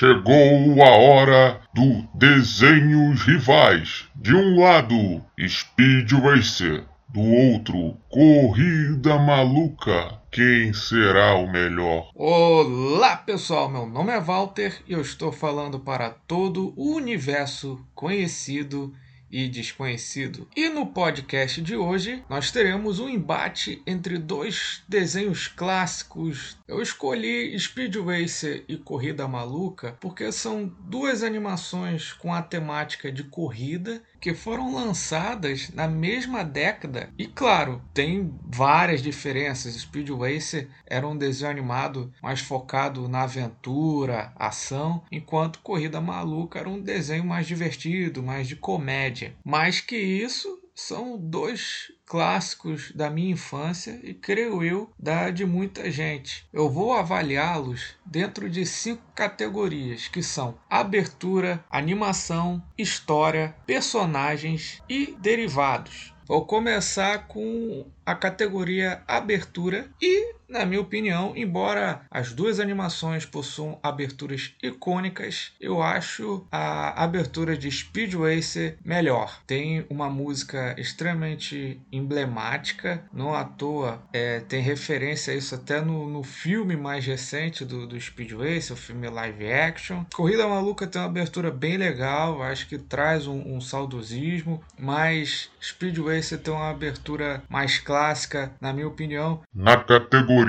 Chegou 0.00 0.82
a 0.82 0.96
hora 0.96 1.60
do 1.74 2.08
desenhos 2.14 3.20
rivais. 3.20 4.08
De 4.16 4.34
um 4.34 4.58
lado, 4.58 5.22
Speed 5.46 6.12
Racer. 6.12 6.86
Do 7.06 7.20
outro, 7.20 7.98
Corrida 8.08 9.18
Maluca. 9.18 10.18
Quem 10.30 10.72
será 10.72 11.34
o 11.34 11.52
melhor? 11.52 12.10
Olá 12.14 13.14
pessoal, 13.14 13.68
meu 13.68 13.84
nome 13.84 14.10
é 14.10 14.18
Walter 14.18 14.80
e 14.88 14.94
eu 14.94 15.02
estou 15.02 15.30
falando 15.30 15.78
para 15.78 16.08
todo 16.08 16.72
o 16.78 16.94
universo 16.94 17.78
conhecido 17.94 18.94
e 19.30 19.48
desconhecido. 19.48 20.48
E 20.56 20.68
no 20.68 20.86
podcast 20.86 21.60
de 21.62 21.76
hoje 21.76 22.24
nós 22.28 22.50
teremos 22.50 22.98
um 22.98 23.08
embate 23.08 23.82
entre 23.86 24.18
dois 24.18 24.82
desenhos 24.88 25.48
clássicos. 25.48 26.58
Eu 26.66 26.82
escolhi 26.82 27.58
Speed 27.58 27.96
Racer 27.96 28.64
e 28.68 28.76
Corrida 28.76 29.26
Maluca 29.28 29.96
porque 30.00 30.30
são 30.32 30.66
duas 30.80 31.22
animações 31.22 32.12
com 32.12 32.32
a 32.32 32.42
temática 32.42 33.10
de 33.10 33.24
corrida 33.24 34.02
que 34.20 34.34
foram 34.34 34.74
lançadas 34.74 35.70
na 35.70 35.88
mesma 35.88 36.44
década. 36.44 37.08
E 37.18 37.26
claro, 37.26 37.80
tem 37.94 38.32
várias 38.44 39.02
diferenças. 39.02 39.74
Speed 39.74 40.10
Racer 40.10 40.68
era 40.86 41.08
um 41.08 41.16
desenho 41.16 41.50
animado 41.50 42.12
mais 42.22 42.40
focado 42.40 43.08
na 43.08 43.22
aventura, 43.22 44.32
ação, 44.36 45.02
enquanto 45.10 45.60
Corrida 45.60 46.00
Maluca 46.00 46.58
era 46.58 46.68
um 46.68 46.80
desenho 46.80 47.24
mais 47.24 47.46
divertido, 47.46 48.22
mais 48.22 48.46
de 48.46 48.56
comédia. 48.56 49.19
Mais 49.44 49.80
que 49.80 49.96
isso, 49.96 50.60
são 50.74 51.18
dois 51.18 51.92
clássicos 52.06 52.90
da 52.92 53.10
minha 53.10 53.32
infância 53.32 54.00
e 54.02 54.14
creio 54.14 54.64
eu 54.64 54.90
da 54.98 55.30
de 55.30 55.44
muita 55.44 55.90
gente. 55.90 56.46
Eu 56.52 56.68
vou 56.70 56.92
avaliá-los 56.92 57.94
dentro 58.04 58.48
de 58.48 58.64
cinco 58.64 59.02
categorias 59.14 60.08
que 60.08 60.22
são 60.22 60.58
abertura, 60.68 61.64
animação, 61.70 62.62
história, 62.78 63.54
personagens 63.66 64.82
e 64.88 65.14
derivados. 65.20 66.14
Vou 66.26 66.46
começar 66.46 67.26
com 67.26 67.86
a 68.06 68.14
categoria 68.14 69.02
abertura 69.06 69.90
e, 70.00 70.34
na 70.50 70.66
minha 70.66 70.80
opinião, 70.80 71.32
embora 71.36 72.02
as 72.10 72.32
duas 72.32 72.58
animações 72.58 73.24
possuam 73.24 73.78
aberturas 73.82 74.52
icônicas, 74.60 75.52
eu 75.60 75.80
acho 75.80 76.44
a 76.50 77.02
abertura 77.02 77.56
de 77.56 77.70
Speed 77.70 78.14
Racer 78.14 78.76
melhor. 78.84 79.40
Tem 79.46 79.86
uma 79.88 80.10
música 80.10 80.74
extremamente 80.76 81.80
emblemática, 81.92 83.04
não 83.12 83.32
à 83.32 83.44
toa 83.44 84.02
é, 84.12 84.40
tem 84.40 84.60
referência 84.60 85.32
a 85.32 85.36
isso 85.36 85.54
até 85.54 85.80
no, 85.80 86.08
no 86.08 86.24
filme 86.24 86.76
mais 86.76 87.06
recente 87.06 87.64
do, 87.64 87.86
do 87.86 88.00
Speed 88.00 88.32
Racer, 88.32 88.72
o 88.72 88.76
filme 88.76 89.08
live 89.08 89.52
action. 89.52 90.04
Corrida 90.12 90.48
Maluca 90.48 90.86
tem 90.86 91.00
uma 91.00 91.06
abertura 91.06 91.50
bem 91.50 91.76
legal, 91.76 92.42
acho 92.42 92.66
que 92.66 92.76
traz 92.76 93.26
um, 93.28 93.54
um 93.54 93.60
saudosismo, 93.60 94.60
mas 94.76 95.48
Speed 95.62 95.98
Racer 95.98 96.40
tem 96.40 96.52
uma 96.52 96.70
abertura 96.70 97.42
mais 97.48 97.78
clássica, 97.78 98.52
na 98.60 98.72
minha 98.72 98.88
opinião. 98.88 99.42
Na 99.54 99.76
categoria 99.76 100.39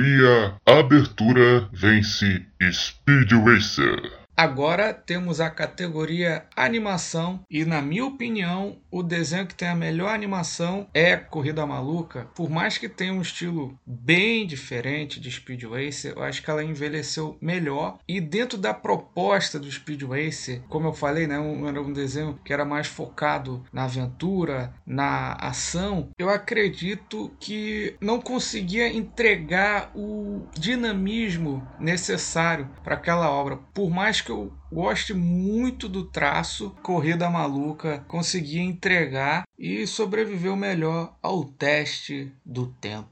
Abertura, 0.65 1.67
vence 1.73 2.23
Speed 2.71 3.31
Racer. 3.33 4.20
Agora 4.41 4.91
temos 4.91 5.39
a 5.39 5.51
categoria 5.51 6.47
animação 6.55 7.45
e 7.47 7.63
na 7.63 7.79
minha 7.79 8.07
opinião 8.07 8.79
o 8.89 9.03
desenho 9.03 9.45
que 9.45 9.53
tem 9.53 9.67
a 9.67 9.75
melhor 9.75 10.09
animação 10.09 10.87
é 10.95 11.15
Corrida 11.15 11.63
Maluca. 11.63 12.27
Por 12.33 12.49
mais 12.49 12.75
que 12.75 12.89
tenha 12.89 13.13
um 13.13 13.21
estilo 13.21 13.79
bem 13.85 14.47
diferente 14.47 15.19
de 15.19 15.29
Speed 15.29 15.65
Racer, 15.65 16.13
eu 16.15 16.23
acho 16.23 16.41
que 16.41 16.49
ela 16.49 16.63
envelheceu 16.63 17.37
melhor 17.39 17.99
e 18.07 18.19
dentro 18.19 18.57
da 18.57 18.73
proposta 18.73 19.59
do 19.59 19.71
Speed 19.71 20.01
Racer, 20.01 20.63
como 20.67 20.87
eu 20.87 20.93
falei, 20.93 21.27
né, 21.27 21.39
um, 21.39 21.67
era 21.67 21.79
um 21.79 21.93
desenho 21.93 22.39
que 22.43 22.51
era 22.51 22.65
mais 22.65 22.87
focado 22.87 23.63
na 23.71 23.83
aventura, 23.83 24.73
na 24.83 25.33
ação. 25.33 26.09
Eu 26.17 26.31
acredito 26.31 27.31
que 27.39 27.95
não 28.01 28.19
conseguia 28.19 28.87
entregar 28.87 29.91
o 29.95 30.47
dinamismo 30.57 31.61
necessário 31.79 32.67
para 32.83 32.95
aquela 32.95 33.29
obra, 33.29 33.57
por 33.71 33.91
mais 33.91 34.19
que 34.19 34.30
eu 34.31 34.51
goste 34.71 35.13
muito 35.13 35.87
do 35.87 36.05
traço, 36.05 36.71
Corrida 36.81 37.29
Maluca 37.29 38.03
conseguia 38.07 38.61
entregar 38.61 39.43
e 39.59 39.85
sobreviveu 39.85 40.55
melhor 40.55 41.13
ao 41.21 41.43
teste 41.43 42.31
do 42.45 42.67
tempo. 42.67 43.09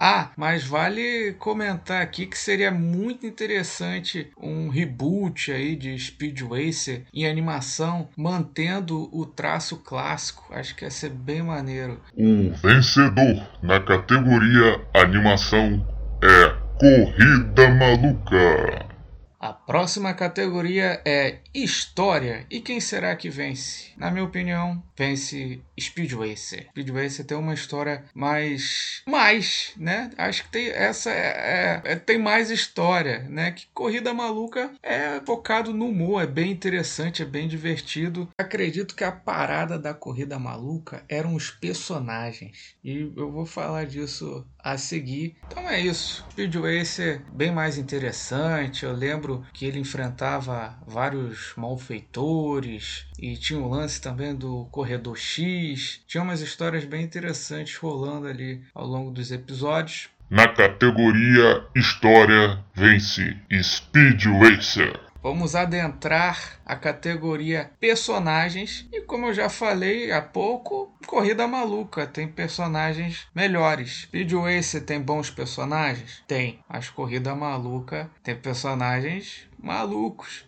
Ah, 0.00 0.30
mas 0.36 0.64
vale 0.64 1.32
comentar 1.40 2.00
aqui 2.00 2.24
que 2.24 2.38
seria 2.38 2.70
muito 2.70 3.26
interessante 3.26 4.30
um 4.40 4.68
reboot 4.68 5.50
aí 5.50 5.74
de 5.74 5.98
Speed 5.98 6.42
Racer 6.42 7.04
em 7.12 7.26
animação, 7.26 8.08
mantendo 8.16 9.08
o 9.12 9.26
traço 9.26 9.78
clássico. 9.78 10.54
Acho 10.54 10.76
que 10.76 10.84
ia 10.84 10.90
ser 10.90 11.10
bem 11.10 11.42
maneiro. 11.42 12.00
O 12.14 12.52
vencedor 12.52 13.44
na 13.60 13.80
categoria 13.80 14.80
animação 14.94 15.84
é 16.22 16.68
Corrida 16.78 17.68
Maluca. 17.70 18.87
A 19.40 19.52
próxima 19.52 20.12
categoria 20.14 21.00
é 21.04 21.38
História. 21.54 22.44
E 22.50 22.60
quem 22.60 22.80
será 22.80 23.14
que 23.14 23.30
vence? 23.30 23.92
Na 23.96 24.10
minha 24.10 24.24
opinião, 24.24 24.82
vence 24.96 25.60
Speed 25.78 26.12
Racer. 26.12 26.66
Speed 26.70 26.90
Racer 26.90 27.24
tem 27.24 27.36
uma 27.36 27.54
história 27.54 28.04
mais. 28.14 29.02
mais, 29.06 29.72
né? 29.76 30.10
Acho 30.18 30.44
que 30.44 30.50
tem 30.50 30.68
essa 30.68 31.10
é, 31.10 31.82
é, 31.84 31.92
é, 31.92 31.96
tem 31.96 32.18
mais 32.18 32.50
história, 32.50 33.20
né? 33.28 33.52
Que 33.52 33.66
Corrida 33.72 34.12
Maluca 34.12 34.72
é 34.82 35.20
focado 35.24 35.72
no 35.72 35.86
humor, 35.86 36.22
é 36.22 36.26
bem 36.26 36.50
interessante, 36.50 37.22
é 37.22 37.26
bem 37.26 37.48
divertido. 37.48 38.28
Acredito 38.38 38.94
que 38.94 39.04
a 39.04 39.12
parada 39.12 39.78
da 39.78 39.94
Corrida 39.94 40.38
Maluca 40.38 41.04
eram 41.08 41.34
os 41.34 41.50
personagens. 41.50 42.76
E 42.84 43.12
eu 43.16 43.30
vou 43.30 43.46
falar 43.46 43.86
disso 43.86 44.46
a 44.58 44.76
seguir. 44.76 45.36
Então 45.46 45.68
é 45.68 45.80
isso. 45.80 46.24
Speed 46.30 46.54
Racer 46.56 47.22
bem 47.32 47.50
mais 47.50 47.78
interessante. 47.78 48.84
Eu 48.84 48.92
lembro 48.92 49.27
lembro 49.28 49.44
que 49.52 49.66
ele 49.66 49.78
enfrentava 49.78 50.74
vários 50.86 51.52
malfeitores 51.56 53.06
e 53.18 53.36
tinha 53.36 53.60
o 53.60 53.68
lance 53.68 54.00
também 54.00 54.34
do 54.34 54.64
Corredor 54.70 55.16
X. 55.16 56.00
Tinha 56.06 56.22
umas 56.22 56.40
histórias 56.40 56.84
bem 56.84 57.02
interessantes 57.02 57.76
rolando 57.76 58.26
ali 58.26 58.62
ao 58.74 58.86
longo 58.86 59.10
dos 59.10 59.30
episódios. 59.30 60.08
Na 60.30 60.46
categoria 60.46 61.64
História, 61.74 62.62
vence 62.74 63.36
Speed 63.62 64.24
Racer. 64.26 65.07
Vamos 65.20 65.56
adentrar 65.56 66.60
a 66.64 66.76
categoria 66.76 67.70
personagens 67.80 68.86
e 68.92 69.00
como 69.00 69.26
eu 69.26 69.34
já 69.34 69.48
falei 69.48 70.12
há 70.12 70.22
pouco, 70.22 70.92
Corrida 71.06 71.46
Maluca 71.48 72.06
tem 72.06 72.28
personagens 72.28 73.26
melhores. 73.34 74.02
Speed 74.02 74.32
Racer 74.32 74.84
tem 74.84 75.00
bons 75.00 75.28
personagens? 75.30 76.22
Tem, 76.26 76.60
mas 76.68 76.88
Corrida 76.88 77.34
Maluca 77.34 78.08
tem 78.22 78.36
personagens 78.36 79.48
malucos. 79.58 80.44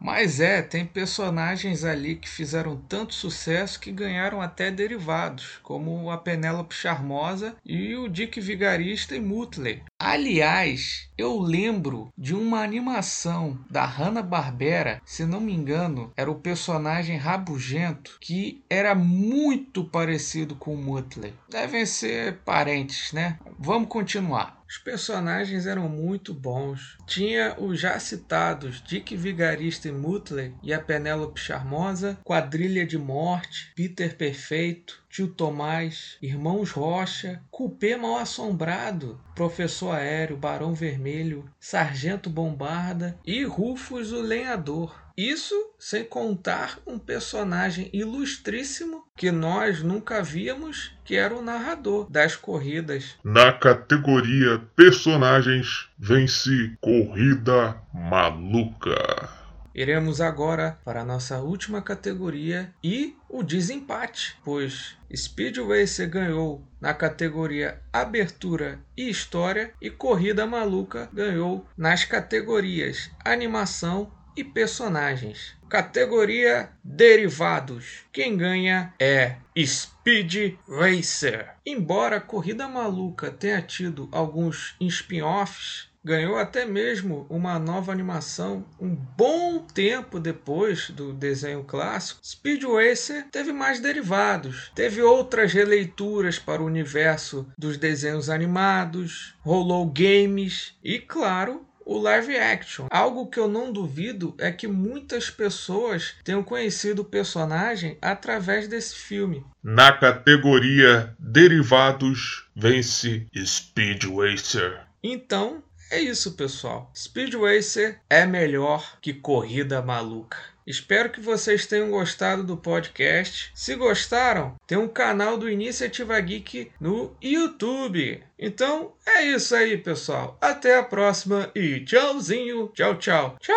Mas 0.00 0.40
é, 0.40 0.62
tem 0.62 0.86
personagens 0.86 1.84
ali 1.84 2.16
que 2.16 2.28
fizeram 2.28 2.74
tanto 2.74 3.14
sucesso 3.14 3.78
que 3.78 3.92
ganharam 3.92 4.40
até 4.40 4.70
derivados, 4.70 5.60
como 5.62 6.10
a 6.10 6.16
Penélope 6.16 6.74
Charmosa 6.74 7.54
e 7.62 7.94
o 7.94 8.08
Dick 8.08 8.40
Vigarista 8.40 9.14
e 9.14 9.20
Mutley. 9.20 9.82
Aliás, 10.02 11.10
eu 11.18 11.38
lembro 11.38 12.10
de 12.16 12.34
uma 12.34 12.62
animação 12.62 13.62
da 13.68 13.84
Hanna-Barbera, 13.84 15.02
se 15.04 15.26
não 15.26 15.42
me 15.42 15.52
engano, 15.52 16.10
era 16.16 16.30
o 16.30 16.40
personagem 16.40 17.18
rabugento 17.18 18.16
que 18.18 18.64
era 18.70 18.94
muito 18.94 19.84
parecido 19.84 20.56
com 20.56 20.74
o 20.74 20.82
Mutley. 20.82 21.34
Devem 21.50 21.84
ser 21.84 22.38
parentes, 22.46 23.12
né? 23.12 23.38
Vamos 23.58 23.90
continuar. 23.90 24.58
Os 24.66 24.78
personagens 24.78 25.66
eram 25.66 25.88
muito 25.88 26.32
bons. 26.32 26.96
Tinha 27.04 27.56
os 27.58 27.80
já 27.80 27.98
citados 27.98 28.80
Dick 28.80 29.16
Vigarista 29.16 29.88
e 29.88 29.92
Mutley 29.92 30.54
e 30.62 30.72
a 30.72 30.80
Penélope 30.80 31.40
Charmosa, 31.40 32.16
Quadrilha 32.24 32.86
de 32.86 32.96
Morte, 32.96 33.72
Peter 33.74 34.16
Perfeito, 34.16 34.99
Tio 35.10 35.26
Tomás, 35.26 36.16
Irmãos 36.22 36.70
Rocha, 36.70 37.42
Cupê 37.50 37.96
Mal 37.96 38.18
Assombrado, 38.18 39.20
Professor 39.34 39.96
Aéreo, 39.96 40.36
Barão 40.36 40.72
Vermelho, 40.72 41.50
Sargento 41.58 42.30
Bombarda 42.30 43.18
e 43.26 43.42
Rufus 43.42 44.12
o 44.12 44.22
Lenhador. 44.22 44.94
Isso 45.16 45.54
sem 45.76 46.04
contar 46.04 46.78
um 46.86 46.96
personagem 46.96 47.90
ilustríssimo 47.92 49.04
que 49.16 49.32
nós 49.32 49.82
nunca 49.82 50.22
víamos, 50.22 50.92
que 51.04 51.16
era 51.16 51.34
o 51.34 51.42
narrador 51.42 52.08
das 52.08 52.36
corridas. 52.36 53.16
Na 53.24 53.52
categoria 53.52 54.62
personagens, 54.76 55.90
vence 55.98 56.76
Corrida 56.80 57.82
Maluca. 57.92 59.39
Iremos 59.74 60.20
agora 60.20 60.78
para 60.84 61.02
a 61.02 61.04
nossa 61.04 61.38
última 61.38 61.80
categoria 61.80 62.74
e 62.82 63.16
o 63.28 63.42
desempate, 63.42 64.36
pois 64.44 64.96
Speed 65.14 65.58
Racer 65.58 66.08
ganhou 66.08 66.62
na 66.80 66.92
categoria 66.92 67.80
Abertura 67.92 68.80
e 68.96 69.08
História 69.08 69.72
e 69.80 69.90
Corrida 69.90 70.46
Maluca 70.46 71.08
ganhou 71.12 71.66
nas 71.76 72.04
categorias 72.04 73.10
Animação 73.24 74.10
e 74.36 74.44
personagens. 74.44 75.54
Categoria 75.68 76.70
Derivados. 76.82 78.04
Quem 78.12 78.36
ganha 78.36 78.92
é 78.98 79.36
Speed 79.56 80.56
Racer. 80.68 81.50
Embora 81.64 82.20
Corrida 82.20 82.66
Maluca 82.66 83.30
tenha 83.30 83.62
tido 83.62 84.08
alguns 84.10 84.74
spin-offs, 84.80 85.89
ganhou 86.04 86.36
até 86.36 86.64
mesmo 86.64 87.26
uma 87.28 87.58
nova 87.58 87.92
animação 87.92 88.64
um 88.80 88.94
bom 88.94 89.58
tempo 89.60 90.18
depois 90.18 90.90
do 90.90 91.12
desenho 91.12 91.64
clássico. 91.64 92.20
Speed 92.24 92.64
Racer 92.64 93.26
teve 93.30 93.52
mais 93.52 93.80
derivados, 93.80 94.70
teve 94.74 95.02
outras 95.02 95.52
releituras 95.52 96.38
para 96.38 96.62
o 96.62 96.66
universo 96.66 97.46
dos 97.56 97.76
desenhos 97.76 98.30
animados, 98.30 99.34
rolou 99.40 99.86
games 99.86 100.74
e, 100.82 100.98
claro, 100.98 101.66
o 101.84 101.98
live 101.98 102.36
action. 102.36 102.86
Algo 102.90 103.26
que 103.26 103.38
eu 103.38 103.48
não 103.48 103.72
duvido 103.72 104.34
é 104.38 104.52
que 104.52 104.68
muitas 104.68 105.28
pessoas 105.28 106.14
tenham 106.22 106.42
conhecido 106.42 107.02
o 107.02 107.04
personagem 107.04 107.98
através 108.00 108.68
desse 108.68 108.94
filme. 108.94 109.44
Na 109.62 109.92
categoria 109.92 111.14
Derivados, 111.18 112.46
vence 112.54 113.26
Speed 113.36 114.04
Racer. 114.04 114.82
Então, 115.02 115.62
é 115.90 115.98
isso, 115.98 116.32
pessoal. 116.32 116.90
Speed 116.96 117.34
Racer 117.34 118.00
é 118.08 118.24
melhor 118.24 118.98
que 119.00 119.12
corrida 119.12 119.82
maluca. 119.82 120.38
Espero 120.64 121.10
que 121.10 121.20
vocês 121.20 121.66
tenham 121.66 121.90
gostado 121.90 122.44
do 122.44 122.56
podcast. 122.56 123.50
Se 123.56 123.74
gostaram, 123.74 124.54
tem 124.68 124.78
um 124.78 124.86
canal 124.86 125.36
do 125.36 125.50
Iniciativa 125.50 126.20
Geek 126.20 126.70
no 126.80 127.16
YouTube. 127.20 128.22
Então 128.38 128.92
é 129.04 129.24
isso 129.24 129.56
aí, 129.56 129.76
pessoal. 129.76 130.38
Até 130.40 130.78
a 130.78 130.84
próxima 130.84 131.50
e 131.56 131.80
tchauzinho. 131.80 132.70
Tchau, 132.72 132.94
tchau. 132.96 133.36
Tchau! 133.40 133.56